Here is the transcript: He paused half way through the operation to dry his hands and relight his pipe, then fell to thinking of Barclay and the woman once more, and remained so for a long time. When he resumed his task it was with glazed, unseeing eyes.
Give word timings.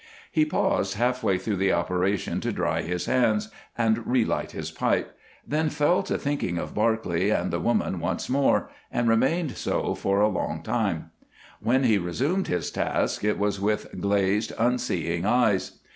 He 0.31 0.45
paused 0.45 0.95
half 0.95 1.21
way 1.21 1.37
through 1.37 1.57
the 1.57 1.73
operation 1.73 2.41
to 2.41 2.51
dry 2.51 2.81
his 2.81 3.05
hands 3.05 3.49
and 3.77 4.07
relight 4.07 4.49
his 4.49 4.71
pipe, 4.71 5.15
then 5.47 5.69
fell 5.69 6.01
to 6.01 6.17
thinking 6.17 6.57
of 6.57 6.73
Barclay 6.73 7.29
and 7.29 7.51
the 7.53 7.59
woman 7.59 7.99
once 7.99 8.27
more, 8.27 8.71
and 8.91 9.07
remained 9.07 9.55
so 9.57 9.93
for 9.93 10.19
a 10.19 10.27
long 10.27 10.63
time. 10.63 11.11
When 11.59 11.83
he 11.83 11.99
resumed 11.99 12.47
his 12.47 12.71
task 12.71 13.23
it 13.23 13.37
was 13.37 13.61
with 13.61 14.01
glazed, 14.01 14.53
unseeing 14.57 15.23
eyes. 15.23 15.77